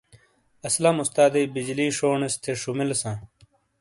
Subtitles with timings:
[0.67, 3.15] اسلم استادیئی بجلی شونیس تھے شومیلیساں۔